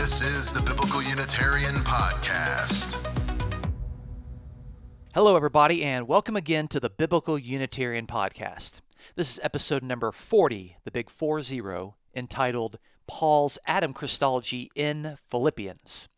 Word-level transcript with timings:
This 0.00 0.22
is 0.22 0.50
the 0.50 0.62
Biblical 0.62 1.02
Unitarian 1.02 1.74
Podcast. 1.74 2.96
Hello, 5.12 5.36
everybody, 5.36 5.84
and 5.84 6.08
welcome 6.08 6.36
again 6.36 6.68
to 6.68 6.80
the 6.80 6.88
Biblical 6.88 7.38
Unitarian 7.38 8.06
Podcast. 8.06 8.80
This 9.14 9.30
is 9.30 9.40
episode 9.42 9.82
number 9.82 10.10
40, 10.10 10.78
the 10.84 10.90
big 10.90 11.10
4 11.10 11.42
0, 11.42 11.96
entitled 12.16 12.78
Paul's 13.06 13.58
Adam 13.66 13.92
Christology 13.92 14.70
in 14.74 15.18
Philippians. 15.28 16.08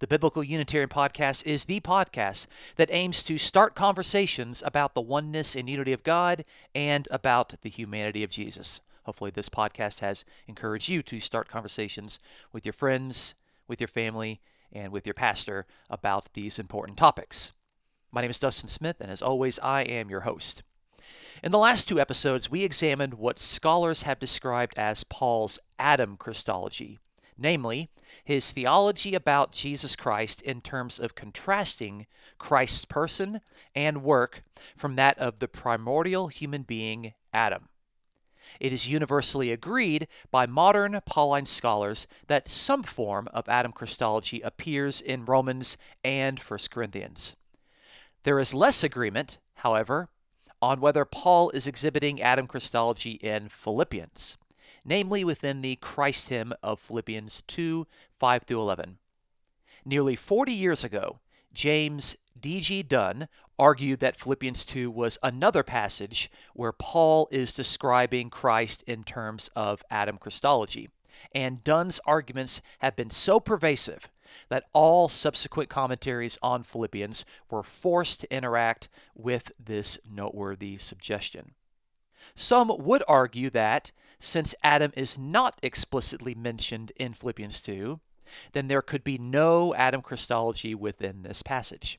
The 0.00 0.06
Biblical 0.06 0.44
Unitarian 0.44 0.90
Podcast 0.90 1.46
is 1.46 1.64
the 1.64 1.80
podcast 1.80 2.46
that 2.76 2.90
aims 2.92 3.22
to 3.22 3.38
start 3.38 3.74
conversations 3.74 4.62
about 4.62 4.94
the 4.94 5.00
oneness 5.00 5.56
and 5.56 5.70
unity 5.70 5.94
of 5.94 6.02
God 6.02 6.44
and 6.74 7.08
about 7.10 7.54
the 7.62 7.70
humanity 7.70 8.22
of 8.22 8.30
Jesus. 8.30 8.82
Hopefully, 9.04 9.30
this 9.30 9.48
podcast 9.48 10.00
has 10.00 10.24
encouraged 10.46 10.88
you 10.88 11.02
to 11.02 11.20
start 11.20 11.48
conversations 11.48 12.18
with 12.52 12.64
your 12.64 12.72
friends, 12.72 13.34
with 13.66 13.80
your 13.80 13.88
family, 13.88 14.40
and 14.72 14.92
with 14.92 15.06
your 15.06 15.14
pastor 15.14 15.66
about 15.90 16.32
these 16.34 16.58
important 16.58 16.96
topics. 16.96 17.52
My 18.10 18.20
name 18.20 18.30
is 18.30 18.38
Dustin 18.38 18.68
Smith, 18.68 19.00
and 19.00 19.10
as 19.10 19.22
always, 19.22 19.58
I 19.60 19.82
am 19.82 20.08
your 20.08 20.20
host. 20.20 20.62
In 21.42 21.50
the 21.50 21.58
last 21.58 21.88
two 21.88 21.98
episodes, 21.98 22.50
we 22.50 22.62
examined 22.62 23.14
what 23.14 23.38
scholars 23.38 24.02
have 24.02 24.18
described 24.18 24.78
as 24.78 25.04
Paul's 25.04 25.58
Adam 25.78 26.16
Christology, 26.16 26.98
namely, 27.36 27.90
his 28.22 28.52
theology 28.52 29.14
about 29.14 29.52
Jesus 29.52 29.96
Christ 29.96 30.42
in 30.42 30.60
terms 30.60 31.00
of 31.00 31.14
contrasting 31.14 32.06
Christ's 32.38 32.84
person 32.84 33.40
and 33.74 34.04
work 34.04 34.44
from 34.76 34.96
that 34.96 35.18
of 35.18 35.38
the 35.38 35.48
primordial 35.48 36.28
human 36.28 36.62
being, 36.62 37.14
Adam. 37.32 37.68
It 38.60 38.72
is 38.72 38.88
universally 38.88 39.50
agreed 39.50 40.08
by 40.30 40.46
modern 40.46 41.00
Pauline 41.06 41.46
scholars 41.46 42.06
that 42.26 42.48
some 42.48 42.82
form 42.82 43.28
of 43.32 43.48
Adam 43.48 43.72
Christology 43.72 44.40
appears 44.40 45.00
in 45.00 45.24
Romans 45.24 45.76
and 46.04 46.38
1 46.38 46.58
Corinthians. 46.70 47.36
There 48.24 48.38
is 48.38 48.54
less 48.54 48.84
agreement, 48.84 49.38
however, 49.56 50.08
on 50.60 50.80
whether 50.80 51.04
Paul 51.04 51.50
is 51.50 51.66
exhibiting 51.66 52.22
Adam 52.22 52.46
Christology 52.46 53.12
in 53.12 53.48
Philippians, 53.48 54.36
namely 54.84 55.24
within 55.24 55.60
the 55.60 55.76
Christ 55.76 56.28
hymn 56.28 56.52
of 56.62 56.78
Philippians 56.78 57.42
2 57.48 57.86
5 58.18 58.42
through 58.44 58.60
11. 58.60 58.98
Nearly 59.84 60.14
40 60.14 60.52
years 60.52 60.84
ago, 60.84 61.18
James 61.52 62.16
D.G. 62.38 62.82
Dunn 62.84 63.28
argued 63.58 64.00
that 64.00 64.16
Philippians 64.16 64.64
2 64.64 64.90
was 64.90 65.18
another 65.22 65.62
passage 65.62 66.30
where 66.54 66.72
Paul 66.72 67.28
is 67.30 67.52
describing 67.52 68.30
Christ 68.30 68.82
in 68.86 69.04
terms 69.04 69.48
of 69.54 69.84
Adam 69.90 70.18
Christology. 70.18 70.88
And 71.34 71.62
Dunn's 71.62 72.00
arguments 72.06 72.60
have 72.80 72.96
been 72.96 73.10
so 73.10 73.38
pervasive 73.38 74.08
that 74.48 74.64
all 74.72 75.08
subsequent 75.08 75.68
commentaries 75.68 76.38
on 76.42 76.62
Philippians 76.62 77.24
were 77.50 77.62
forced 77.62 78.20
to 78.20 78.34
interact 78.34 78.88
with 79.14 79.52
this 79.62 79.98
noteworthy 80.10 80.78
suggestion. 80.78 81.52
Some 82.34 82.72
would 82.78 83.02
argue 83.06 83.50
that, 83.50 83.92
since 84.18 84.54
Adam 84.62 84.92
is 84.96 85.18
not 85.18 85.58
explicitly 85.62 86.34
mentioned 86.34 86.92
in 86.96 87.12
Philippians 87.12 87.60
2, 87.60 88.00
then 88.52 88.68
there 88.68 88.82
could 88.82 89.04
be 89.04 89.18
no 89.18 89.74
Adam 89.74 90.02
Christology 90.02 90.74
within 90.74 91.22
this 91.22 91.42
passage. 91.42 91.98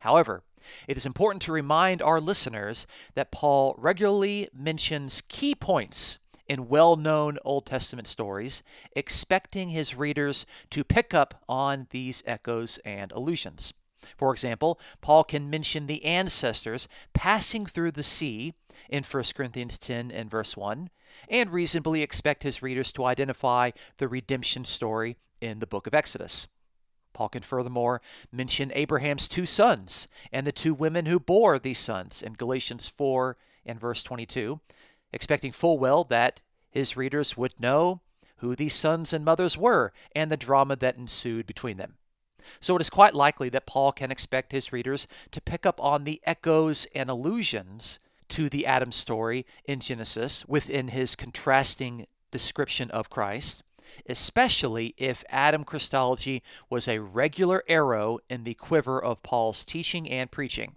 However, 0.00 0.42
it 0.88 0.96
is 0.96 1.06
important 1.06 1.42
to 1.42 1.52
remind 1.52 2.02
our 2.02 2.20
listeners 2.20 2.86
that 3.14 3.30
Paul 3.30 3.74
regularly 3.78 4.48
mentions 4.52 5.22
key 5.28 5.54
points 5.54 6.18
in 6.48 6.68
well 6.68 6.96
known 6.96 7.38
Old 7.44 7.66
Testament 7.66 8.06
stories, 8.06 8.62
expecting 8.94 9.70
his 9.70 9.94
readers 9.94 10.46
to 10.70 10.84
pick 10.84 11.12
up 11.12 11.42
on 11.48 11.86
these 11.90 12.22
echoes 12.26 12.78
and 12.84 13.12
allusions. 13.12 13.72
For 14.16 14.32
example, 14.32 14.78
Paul 15.00 15.24
can 15.24 15.50
mention 15.50 15.86
the 15.86 16.04
ancestors 16.04 16.86
passing 17.12 17.66
through 17.66 17.92
the 17.92 18.02
sea 18.02 18.54
in 18.88 19.02
1 19.02 19.24
Corinthians 19.34 19.78
10 19.78 20.10
and 20.10 20.30
verse 20.30 20.56
1, 20.56 20.90
and 21.28 21.52
reasonably 21.52 22.02
expect 22.02 22.42
his 22.42 22.62
readers 22.62 22.92
to 22.92 23.04
identify 23.04 23.70
the 23.96 24.06
redemption 24.06 24.64
story 24.64 25.16
in 25.40 25.58
the 25.58 25.66
book 25.66 25.86
of 25.86 25.94
Exodus. 25.94 26.48
Paul 27.12 27.28
can 27.30 27.42
furthermore 27.42 28.02
mention 28.30 28.70
Abraham's 28.74 29.26
two 29.26 29.46
sons 29.46 30.06
and 30.32 30.46
the 30.46 30.52
two 30.52 30.74
women 30.74 31.06
who 31.06 31.18
bore 31.18 31.58
these 31.58 31.78
sons 31.78 32.22
in 32.22 32.34
Galatians 32.34 32.88
4 32.88 33.38
and 33.64 33.80
verse 33.80 34.02
22, 34.02 34.60
expecting 35.12 35.50
full 35.50 35.78
well 35.78 36.04
that 36.04 36.42
his 36.70 36.96
readers 36.96 37.36
would 37.36 37.58
know 37.58 38.02
who 38.38 38.54
these 38.54 38.74
sons 38.74 39.14
and 39.14 39.24
mothers 39.24 39.56
were 39.56 39.92
and 40.14 40.30
the 40.30 40.36
drama 40.36 40.76
that 40.76 40.98
ensued 40.98 41.46
between 41.46 41.78
them. 41.78 41.94
So 42.60 42.76
it 42.76 42.80
is 42.80 42.90
quite 42.90 43.14
likely 43.14 43.48
that 43.48 43.66
Paul 43.66 43.92
can 43.92 44.10
expect 44.10 44.52
his 44.52 44.72
readers 44.72 45.08
to 45.30 45.40
pick 45.40 45.64
up 45.64 45.80
on 45.82 46.04
the 46.04 46.20
echoes 46.24 46.86
and 46.94 47.08
allusions 47.08 47.98
to 48.28 48.48
the 48.48 48.66
Adam 48.66 48.92
story 48.92 49.46
in 49.64 49.80
Genesis 49.80 50.44
within 50.46 50.88
his 50.88 51.16
contrasting 51.16 52.06
description 52.30 52.90
of 52.90 53.08
Christ 53.08 53.62
especially 54.08 54.94
if 54.96 55.24
Adam 55.28 55.64
Christology 55.64 56.42
was 56.70 56.88
a 56.88 57.00
regular 57.00 57.62
arrow 57.68 58.18
in 58.28 58.44
the 58.44 58.54
quiver 58.54 59.02
of 59.02 59.22
Paul's 59.22 59.64
teaching 59.64 60.08
and 60.08 60.30
preaching, 60.30 60.76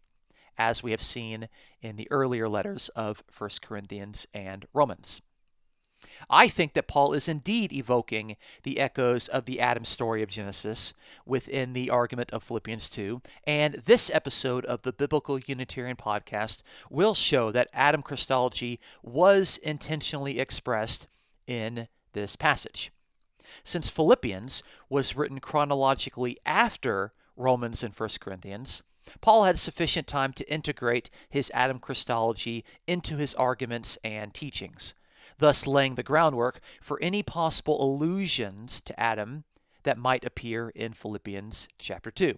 as 0.57 0.83
we 0.83 0.91
have 0.91 1.01
seen 1.01 1.49
in 1.81 1.95
the 1.95 2.07
earlier 2.11 2.49
letters 2.49 2.89
of 2.89 3.23
1 3.37 3.49
Corinthians 3.61 4.27
and 4.33 4.65
Romans. 4.73 5.21
I 6.29 6.47
think 6.47 6.73
that 6.73 6.87
Paul 6.87 7.13
is 7.13 7.27
indeed 7.27 7.73
evoking 7.73 8.37
the 8.63 8.79
echoes 8.79 9.27
of 9.27 9.45
the 9.45 9.59
Adam 9.59 9.83
story 9.85 10.23
of 10.23 10.29
Genesis 10.29 10.93
within 11.25 11.73
the 11.73 11.89
argument 11.89 12.31
of 12.31 12.43
Philippians 12.43 12.89
2, 12.89 13.21
and 13.45 13.75
this 13.75 14.09
episode 14.13 14.65
of 14.65 14.83
the 14.83 14.93
Biblical 14.93 15.39
Unitarian 15.39 15.97
Podcast 15.97 16.59
will 16.89 17.13
show 17.13 17.51
that 17.51 17.69
Adam 17.73 18.01
Christology 18.01 18.79
was 19.03 19.57
intentionally 19.57 20.39
expressed 20.39 21.07
in 21.47 21.87
this 22.13 22.35
passage. 22.35 22.91
Since 23.63 23.89
Philippians 23.89 24.63
was 24.89 25.15
written 25.15 25.39
chronologically 25.39 26.37
after 26.45 27.13
Romans 27.35 27.83
and 27.83 27.93
1 27.93 28.09
Corinthians, 28.19 28.83
Paul 29.21 29.43
had 29.43 29.57
sufficient 29.57 30.07
time 30.07 30.33
to 30.33 30.51
integrate 30.51 31.09
his 31.29 31.51
Adam 31.53 31.79
Christology 31.79 32.63
into 32.87 33.17
his 33.17 33.33
arguments 33.35 33.97
and 34.03 34.33
teachings, 34.33 34.93
thus 35.37 35.65
laying 35.65 35.95
the 35.95 36.03
groundwork 36.03 36.59
for 36.81 36.99
any 37.01 37.23
possible 37.23 37.83
allusions 37.83 38.81
to 38.81 38.99
Adam 38.99 39.45
that 39.83 39.97
might 39.97 40.25
appear 40.25 40.69
in 40.69 40.93
Philippians 40.93 41.67
chapter 41.77 42.11
2. 42.11 42.37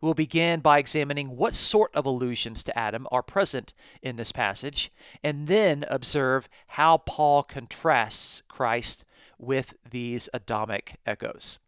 We'll 0.00 0.14
begin 0.14 0.60
by 0.60 0.78
examining 0.78 1.36
what 1.36 1.54
sort 1.54 1.94
of 1.94 2.06
allusions 2.06 2.62
to 2.64 2.78
Adam 2.78 3.08
are 3.10 3.22
present 3.22 3.74
in 4.00 4.16
this 4.16 4.30
passage, 4.30 4.92
and 5.24 5.48
then 5.48 5.84
observe 5.88 6.48
how 6.68 6.98
Paul 6.98 7.42
contrasts 7.42 8.42
Christ 8.48 9.04
with 9.42 9.74
these 9.88 10.28
Adamic 10.32 10.96
echoes. 11.04 11.58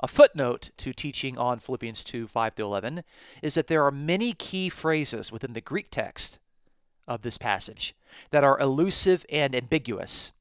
A 0.00 0.08
footnote 0.08 0.70
to 0.78 0.92
teaching 0.92 1.36
on 1.36 1.58
Philippians 1.58 2.04
2 2.04 2.28
5 2.28 2.52
11 2.58 3.02
is 3.42 3.54
that 3.54 3.66
there 3.66 3.84
are 3.84 3.90
many 3.90 4.32
key 4.32 4.68
phrases 4.68 5.30
within 5.32 5.52
the 5.52 5.60
Greek 5.60 5.88
text 5.90 6.38
of 7.06 7.22
this 7.22 7.38
passage 7.38 7.94
that 8.30 8.44
are 8.44 8.58
elusive 8.60 9.26
and 9.30 9.54
ambiguous. 9.54 10.32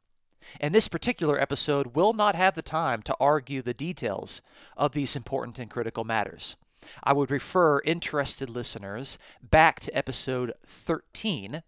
And 0.61 0.73
this 0.73 0.87
particular 0.87 1.39
episode 1.39 1.95
will 1.95 2.13
not 2.13 2.35
have 2.35 2.55
the 2.55 2.61
time 2.61 3.01
to 3.03 3.15
argue 3.19 3.61
the 3.61 3.73
details 3.73 4.41
of 4.77 4.93
these 4.93 5.15
important 5.15 5.59
and 5.59 5.69
critical 5.69 6.03
matters. 6.03 6.55
I 7.03 7.13
would 7.13 7.31
refer 7.31 7.81
interested 7.81 8.49
listeners 8.49 9.17
back 9.41 9.79
to 9.81 9.97
episode 9.97 10.53
13 10.65 11.63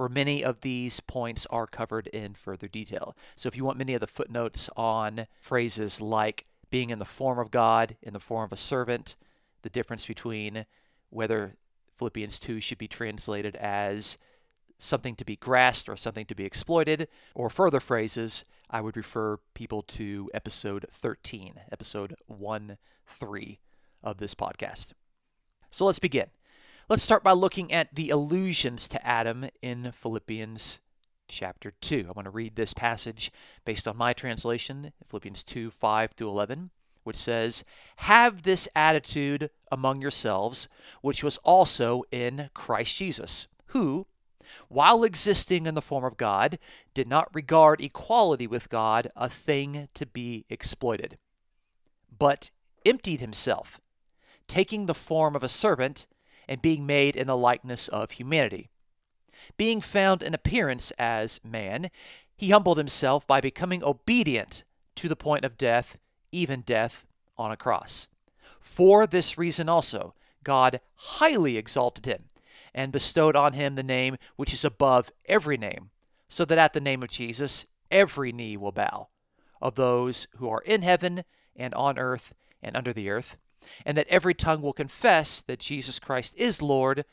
where 0.00 0.08
many 0.08 0.42
of 0.42 0.62
these 0.62 0.98
points 0.98 1.44
are 1.50 1.66
covered 1.66 2.06
in 2.06 2.32
further 2.32 2.66
detail. 2.66 3.14
So 3.36 3.48
if 3.48 3.56
you 3.56 3.66
want 3.66 3.76
many 3.76 3.92
of 3.92 4.00
the 4.00 4.06
footnotes 4.06 4.70
on 4.74 5.26
phrases 5.42 6.00
like 6.00 6.46
being 6.70 6.88
in 6.88 6.98
the 6.98 7.04
form 7.04 7.38
of 7.38 7.50
God, 7.50 7.98
in 8.02 8.14
the 8.14 8.18
form 8.18 8.44
of 8.44 8.52
a 8.52 8.56
servant, 8.56 9.16
the 9.60 9.68
difference 9.68 10.06
between 10.06 10.64
whether 11.10 11.54
Philippians 11.98 12.38
2 12.38 12.62
should 12.62 12.78
be 12.78 12.88
translated 12.88 13.56
as 13.56 14.16
something 14.78 15.14
to 15.16 15.24
be 15.26 15.36
grasped 15.36 15.90
or 15.90 15.98
something 15.98 16.24
to 16.24 16.34
be 16.34 16.46
exploited, 16.46 17.06
or 17.34 17.50
further 17.50 17.78
phrases, 17.78 18.46
I 18.70 18.80
would 18.80 18.96
refer 18.96 19.36
people 19.52 19.82
to 19.82 20.30
episode 20.32 20.86
13, 20.90 21.60
episode 21.70 22.14
1 22.26 22.78
3 23.06 23.58
of 24.02 24.16
this 24.16 24.34
podcast. 24.34 24.92
So 25.70 25.84
let's 25.84 25.98
begin. 25.98 26.30
Let's 26.90 27.04
start 27.04 27.22
by 27.22 27.30
looking 27.30 27.72
at 27.72 27.94
the 27.94 28.10
allusions 28.10 28.88
to 28.88 29.06
Adam 29.06 29.46
in 29.62 29.92
Philippians 29.92 30.80
chapter 31.28 31.70
2. 31.80 32.06
I'm 32.08 32.14
going 32.14 32.24
to 32.24 32.30
read 32.30 32.56
this 32.56 32.74
passage 32.74 33.30
based 33.64 33.86
on 33.86 33.96
my 33.96 34.12
translation, 34.12 34.92
Philippians 35.06 35.44
2 35.44 35.70
5 35.70 36.10
through 36.10 36.28
11, 36.28 36.70
which 37.04 37.14
says, 37.14 37.62
Have 37.98 38.42
this 38.42 38.68
attitude 38.74 39.50
among 39.70 40.02
yourselves, 40.02 40.66
which 41.00 41.22
was 41.22 41.36
also 41.44 42.02
in 42.10 42.50
Christ 42.54 42.96
Jesus, 42.96 43.46
who, 43.66 44.08
while 44.66 45.04
existing 45.04 45.66
in 45.66 45.76
the 45.76 45.80
form 45.80 46.04
of 46.04 46.16
God, 46.16 46.58
did 46.92 47.06
not 47.06 47.32
regard 47.32 47.80
equality 47.80 48.48
with 48.48 48.68
God 48.68 49.12
a 49.14 49.28
thing 49.28 49.88
to 49.94 50.06
be 50.06 50.44
exploited 50.50 51.18
but 52.18 52.50
emptied 52.84 53.20
himself, 53.20 53.80
taking 54.48 54.86
the 54.86 54.92
form 54.92 55.36
of 55.36 55.44
a 55.44 55.48
servant 55.48 56.08
and 56.50 56.60
being 56.60 56.84
made 56.84 57.14
in 57.14 57.28
the 57.28 57.36
likeness 57.36 57.86
of 57.88 58.10
humanity. 58.10 58.68
Being 59.56 59.80
found 59.80 60.20
in 60.20 60.34
appearance 60.34 60.90
as 60.98 61.40
man, 61.44 61.90
he 62.36 62.50
humbled 62.50 62.76
himself 62.76 63.24
by 63.26 63.40
becoming 63.40 63.84
obedient 63.84 64.64
to 64.96 65.08
the 65.08 65.16
point 65.16 65.44
of 65.44 65.56
death, 65.56 65.96
even 66.32 66.62
death 66.62 67.06
on 67.38 67.52
a 67.52 67.56
cross. 67.56 68.08
For 68.58 69.06
this 69.06 69.38
reason 69.38 69.68
also, 69.68 70.14
God 70.42 70.80
highly 70.96 71.56
exalted 71.56 72.04
him 72.04 72.24
and 72.74 72.92
bestowed 72.92 73.36
on 73.36 73.52
him 73.52 73.76
the 73.76 73.82
name 73.82 74.16
which 74.36 74.52
is 74.52 74.64
above 74.64 75.12
every 75.26 75.56
name, 75.56 75.90
so 76.28 76.44
that 76.44 76.58
at 76.58 76.72
the 76.72 76.80
name 76.80 77.02
of 77.02 77.10
Jesus 77.10 77.66
every 77.90 78.32
knee 78.32 78.56
will 78.56 78.72
bow, 78.72 79.08
of 79.62 79.76
those 79.76 80.26
who 80.38 80.48
are 80.48 80.62
in 80.62 80.82
heaven 80.82 81.24
and 81.54 81.74
on 81.74 81.96
earth 81.96 82.32
and 82.62 82.76
under 82.76 82.92
the 82.92 83.08
earth, 83.08 83.36
and 83.84 83.96
that 83.96 84.08
every 84.08 84.34
tongue 84.34 84.62
will 84.62 84.72
confess 84.72 85.40
that 85.40 85.58
Jesus 85.58 85.98
Christ 85.98 86.34
is 86.36 86.62
Lord 86.62 87.04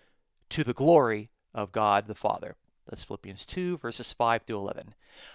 to 0.49 0.63
the 0.63 0.73
glory 0.73 1.29
of 1.53 1.71
God 1.71 2.07
the 2.07 2.15
Father. 2.15 2.55
That's 2.87 3.03
Philippians 3.03 3.45
2, 3.45 3.77
verses 3.77 4.13
5 4.13 4.43
through 4.43 4.59
11. 4.59 4.93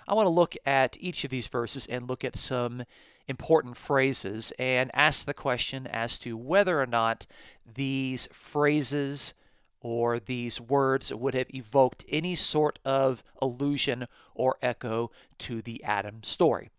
I 0.08 0.14
want 0.14 0.26
to 0.26 0.30
look 0.30 0.54
at 0.64 0.96
each 1.00 1.24
of 1.24 1.30
these 1.30 1.48
verses 1.48 1.86
and 1.86 2.08
look 2.08 2.24
at 2.24 2.36
some 2.36 2.84
important 3.28 3.76
phrases 3.76 4.52
and 4.58 4.90
ask 4.94 5.26
the 5.26 5.34
question 5.34 5.86
as 5.86 6.18
to 6.18 6.36
whether 6.36 6.80
or 6.80 6.86
not 6.86 7.26
these 7.74 8.26
phrases 8.32 9.34
or 9.80 10.18
these 10.18 10.60
words 10.60 11.12
would 11.12 11.34
have 11.34 11.52
evoked 11.54 12.04
any 12.08 12.34
sort 12.34 12.78
of 12.84 13.22
allusion 13.40 14.06
or 14.34 14.56
echo 14.62 15.10
to 15.38 15.60
the 15.60 15.82
Adam 15.84 16.22
story. 16.22 16.70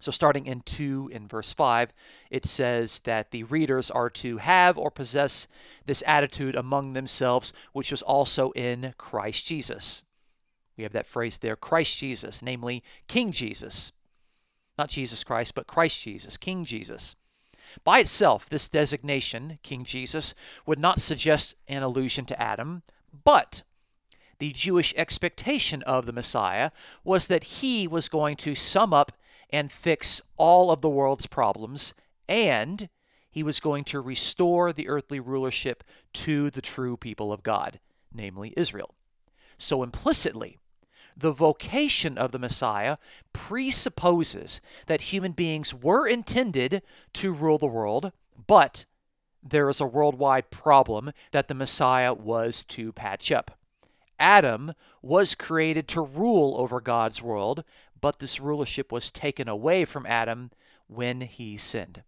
So, 0.00 0.12
starting 0.12 0.46
in 0.46 0.60
2 0.60 1.10
in 1.12 1.26
verse 1.26 1.52
5, 1.52 1.92
it 2.30 2.46
says 2.46 3.00
that 3.00 3.32
the 3.32 3.42
readers 3.42 3.90
are 3.90 4.10
to 4.10 4.36
have 4.38 4.78
or 4.78 4.90
possess 4.90 5.48
this 5.86 6.04
attitude 6.06 6.54
among 6.54 6.92
themselves, 6.92 7.52
which 7.72 7.90
was 7.90 8.02
also 8.02 8.52
in 8.52 8.94
Christ 8.96 9.44
Jesus. 9.46 10.04
We 10.76 10.84
have 10.84 10.92
that 10.92 11.06
phrase 11.06 11.38
there, 11.38 11.56
Christ 11.56 11.98
Jesus, 11.98 12.40
namely 12.40 12.84
King 13.08 13.32
Jesus. 13.32 13.92
Not 14.78 14.90
Jesus 14.90 15.24
Christ, 15.24 15.56
but 15.56 15.66
Christ 15.66 16.00
Jesus, 16.00 16.36
King 16.36 16.64
Jesus. 16.64 17.16
By 17.82 17.98
itself, 17.98 18.48
this 18.48 18.68
designation, 18.68 19.58
King 19.64 19.84
Jesus, 19.84 20.34
would 20.64 20.78
not 20.78 21.00
suggest 21.00 21.56
an 21.66 21.82
allusion 21.82 22.24
to 22.26 22.40
Adam, 22.40 22.82
but 23.24 23.62
the 24.38 24.52
Jewish 24.52 24.94
expectation 24.96 25.82
of 25.82 26.06
the 26.06 26.12
Messiah 26.12 26.70
was 27.02 27.26
that 27.26 27.44
he 27.44 27.88
was 27.88 28.08
going 28.08 28.36
to 28.36 28.54
sum 28.54 28.94
up 28.94 29.12
and 29.50 29.72
fix 29.72 30.20
all 30.36 30.70
of 30.70 30.80
the 30.80 30.88
world's 30.88 31.26
problems, 31.26 31.94
and 32.28 32.88
he 33.30 33.42
was 33.42 33.60
going 33.60 33.84
to 33.84 34.00
restore 34.00 34.72
the 34.72 34.88
earthly 34.88 35.20
rulership 35.20 35.84
to 36.12 36.50
the 36.50 36.60
true 36.60 36.96
people 36.96 37.32
of 37.32 37.42
God, 37.42 37.80
namely 38.12 38.54
Israel. 38.56 38.94
So 39.58 39.82
implicitly, 39.82 40.58
the 41.16 41.32
vocation 41.32 42.16
of 42.16 42.30
the 42.30 42.38
Messiah 42.38 42.96
presupposes 43.32 44.60
that 44.86 45.00
human 45.12 45.32
beings 45.32 45.74
were 45.74 46.06
intended 46.06 46.82
to 47.14 47.32
rule 47.32 47.58
the 47.58 47.66
world, 47.66 48.12
but 48.46 48.84
there 49.42 49.68
is 49.68 49.80
a 49.80 49.86
worldwide 49.86 50.50
problem 50.50 51.12
that 51.32 51.48
the 51.48 51.54
Messiah 51.54 52.14
was 52.14 52.64
to 52.64 52.92
patch 52.92 53.32
up. 53.32 53.58
Adam 54.18 54.74
was 55.00 55.34
created 55.34 55.86
to 55.88 56.00
rule 56.00 56.56
over 56.58 56.80
God's 56.80 57.22
world, 57.22 57.62
but 58.00 58.18
this 58.18 58.40
rulership 58.40 58.92
was 58.92 59.10
taken 59.10 59.48
away 59.48 59.84
from 59.84 60.06
Adam 60.06 60.50
when 60.86 61.22
he 61.22 61.56
sinned. 61.56 62.02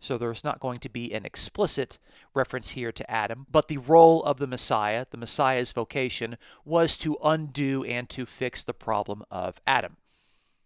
So 0.00 0.16
there's 0.16 0.42
not 0.42 0.60
going 0.60 0.78
to 0.78 0.88
be 0.88 1.12
an 1.12 1.26
explicit 1.26 1.98
reference 2.34 2.70
here 2.70 2.90
to 2.90 3.10
Adam, 3.10 3.46
but 3.50 3.68
the 3.68 3.76
role 3.76 4.22
of 4.24 4.38
the 4.38 4.46
Messiah, 4.46 5.04
the 5.10 5.18
Messiah's 5.18 5.72
vocation, 5.72 6.38
was 6.64 6.96
to 6.98 7.18
undo 7.22 7.84
and 7.84 8.08
to 8.08 8.24
fix 8.24 8.64
the 8.64 8.72
problem 8.72 9.22
of 9.30 9.60
Adam. 9.66 9.98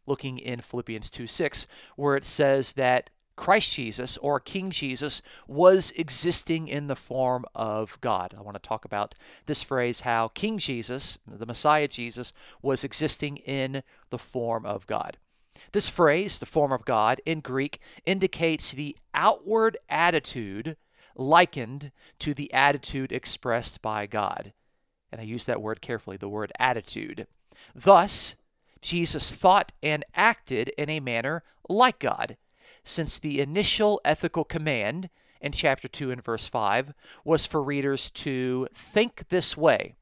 Looking 0.06 0.38
in 0.38 0.60
Philippians 0.60 1.10
2 1.10 1.26
6, 1.26 1.66
where 1.96 2.14
it 2.14 2.24
says 2.24 2.74
that 2.74 3.10
Christ 3.36 3.72
Jesus 3.72 4.16
or 4.18 4.38
King 4.38 4.70
Jesus 4.70 5.20
was 5.48 5.90
existing 5.92 6.68
in 6.68 6.86
the 6.86 6.96
form 6.96 7.44
of 7.54 8.00
God. 8.00 8.34
I 8.36 8.42
want 8.42 8.54
to 8.54 8.68
talk 8.68 8.84
about 8.84 9.14
this 9.46 9.62
phrase 9.62 10.00
how 10.00 10.28
King 10.28 10.58
Jesus, 10.58 11.18
the 11.26 11.46
Messiah 11.46 11.88
Jesus, 11.88 12.32
was 12.62 12.84
existing 12.84 13.38
in 13.38 13.82
the 14.10 14.18
form 14.18 14.64
of 14.64 14.86
God. 14.86 15.18
This 15.72 15.88
phrase, 15.88 16.38
the 16.38 16.46
form 16.46 16.72
of 16.72 16.84
God, 16.84 17.20
in 17.26 17.40
Greek 17.40 17.80
indicates 18.06 18.72
the 18.72 18.96
outward 19.12 19.76
attitude 19.88 20.76
likened 21.16 21.90
to 22.20 22.34
the 22.34 22.52
attitude 22.52 23.12
expressed 23.12 23.82
by 23.82 24.06
God. 24.06 24.52
And 25.10 25.20
I 25.20 25.24
use 25.24 25.46
that 25.46 25.62
word 25.62 25.80
carefully, 25.80 26.16
the 26.16 26.28
word 26.28 26.52
attitude. 26.58 27.26
Thus, 27.74 28.36
Jesus 28.80 29.32
thought 29.32 29.72
and 29.82 30.04
acted 30.14 30.68
in 30.76 30.90
a 30.90 31.00
manner 31.00 31.42
like 31.68 31.98
God 31.98 32.36
since 32.84 33.18
the 33.18 33.40
initial 33.40 34.00
ethical 34.04 34.44
command 34.44 35.08
in 35.40 35.52
chapter 35.52 35.88
2 35.88 36.10
and 36.10 36.22
verse 36.22 36.46
5 36.48 36.94
was 37.24 37.46
for 37.46 37.62
readers 37.62 38.10
to 38.10 38.68
think 38.74 39.28
this 39.28 39.56
way, 39.56 39.94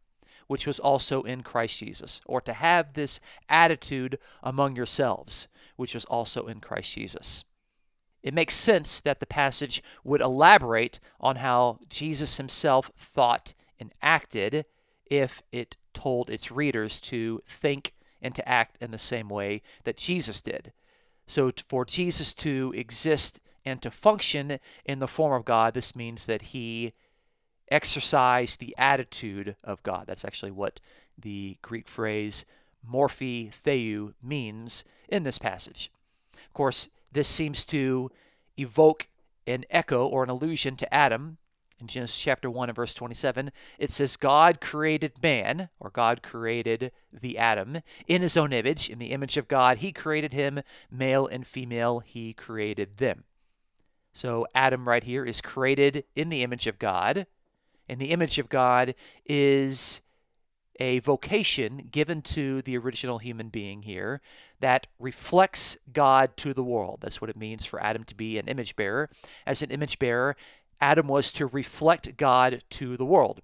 which 0.47 0.67
was 0.67 0.79
also 0.79 1.23
in 1.23 1.43
Christ 1.43 1.79
Jesus, 1.79 2.21
or 2.27 2.41
to 2.41 2.53
have 2.53 2.93
this 2.93 3.21
attitude 3.49 4.19
among 4.43 4.77
yourselves, 4.77 5.49
which 5.77 5.95
was 5.95 6.05
also 6.07 6.47
in 6.47 6.61
Christ 6.61 6.95
Jesus. 6.95 7.45
It 8.23 8.35
makes 8.35 8.55
sense 8.55 9.01
that 9.01 9.19
the 9.19 9.27
passage 9.27 9.83
would 10.05 10.21
elaborate 10.21 11.01
on 11.21 11.37
how 11.37 11.81
Jesus 11.89 12.37
himself 12.37 12.93
thought 12.97 13.55
and 13.81 13.93
acted 14.01 14.65
if 15.07 15.43
it 15.51 15.77
told 15.93 16.31
its 16.31 16.53
readers 16.53 17.01
to 17.01 17.43
think 17.47 17.95
and 18.21 18.35
to 18.35 18.49
act 18.49 18.79
in 18.81 18.93
the 18.93 18.99
same 18.99 19.29
way 19.29 19.61
that 19.85 19.97
Jesus 19.97 20.41
did. 20.41 20.73
So, 21.33 21.51
for 21.67 21.87
Jesus 21.87 22.35
to 22.35 22.75
exist 22.77 23.41
and 23.65 23.81
to 23.81 23.91
function 23.91 24.59
in 24.85 24.99
the 24.99 25.09
form 25.09 25.33
of 25.33 25.47
God, 25.47 25.73
this 25.73 25.97
means 25.97 26.27
that 26.27 26.43
he 26.43 26.93
exercised 27.71 28.61
the 28.61 28.75
attitude 28.77 29.57
of 29.65 29.83
God. 29.83 30.05
That's 30.07 30.27
actually 30.27 30.51
what 30.51 30.79
the 31.17 31.57
Greek 31.63 31.89
phrase 31.89 32.45
morphe 32.87 33.51
theou 33.51 34.13
means 34.23 34.85
in 35.09 35.23
this 35.23 35.39
passage. 35.39 35.91
Of 36.35 36.53
course, 36.53 36.91
this 37.13 37.29
seems 37.29 37.65
to 37.65 38.11
evoke 38.59 39.09
an 39.47 39.65
echo 39.71 40.05
or 40.05 40.23
an 40.25 40.29
allusion 40.29 40.77
to 40.77 40.95
Adam, 40.95 41.39
in 41.83 41.89
Genesis 41.89 42.19
chapter 42.19 42.51
1 42.51 42.71
and 42.71 42.77
verse 42.77 42.95
27, 42.95 43.51
it 43.79 43.91
says, 43.91 44.17
God 44.17 44.61
created 44.61 45.23
man, 45.23 45.69
or 45.79 45.91
God 45.91 46.23
created 46.23 46.93
the 47.13 47.37
Adam, 47.37 47.81
in 48.07 48.23
his 48.23 48.37
own 48.37 48.53
image. 48.53 48.89
In 48.89 48.99
the 48.99 49.11
image 49.11 49.37
of 49.37 49.49
God, 49.49 49.79
he 49.79 49.93
created 49.93 50.33
him, 50.33 50.61
male 50.91 51.27
and 51.27 51.47
female, 51.47 51.99
he 51.99 52.33
created 52.33 52.97
them. 52.99 53.25
So 54.15 54.47
Adam, 54.55 54.89
right 54.89 55.05
here, 55.05 55.25
is 55.25 55.41
created 55.41 56.05
in 56.15 56.29
the 56.29 56.43
image 56.43 56.67
of 56.67 56.79
God. 56.79 57.27
And 57.89 58.01
the 58.01 58.11
image 58.11 58.39
of 58.39 58.49
God 58.49 58.95
is 59.27 60.01
a 60.81 61.01
vocation 61.01 61.89
given 61.91 62.23
to 62.23 62.63
the 62.63 62.77
original 62.77 63.19
human 63.19 63.49
being 63.49 63.83
here 63.83 64.21
that 64.61 64.87
reflects 64.99 65.77
God 65.93 66.37
to 66.39 66.55
the 66.55 66.63
world. 66.63 67.01
That's 67.03 67.21
what 67.21 67.31
it 67.31 67.37
means 67.37 67.67
for 67.67 67.83
Adam 67.83 68.05
to 68.05 68.15
be 68.15 68.39
an 68.39 68.49
image 68.49 68.77
bearer. 68.77 69.11
As 69.47 69.63
an 69.63 69.71
image 69.71 69.99
bearer, 69.99 70.37
Adam 70.83 71.07
was 71.07 71.31
to 71.33 71.47
reflect 71.47 72.17
God 72.17 72.65
to 72.71 72.97
the 72.97 73.05
world. 73.07 73.41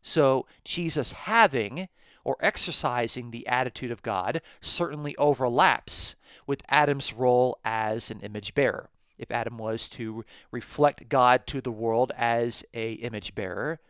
So 0.00 0.46
Jesus 0.64 1.10
having 1.12 1.88
or 2.22 2.36
exercising 2.40 3.32
the 3.32 3.46
attitude 3.48 3.90
of 3.90 4.02
God 4.02 4.40
certainly 4.60 5.16
overlaps 5.16 6.14
with 6.46 6.62
Adam's 6.68 7.12
role 7.12 7.58
as 7.64 8.12
an 8.12 8.20
image 8.20 8.54
bearer. 8.54 8.90
If 9.18 9.32
Adam 9.32 9.58
was 9.58 9.88
to 9.90 10.24
reflect 10.52 11.08
God 11.08 11.48
to 11.48 11.60
the 11.60 11.72
world 11.72 12.12
as 12.16 12.64
a 12.72 12.92
image 12.92 13.34
bearer, 13.34 13.80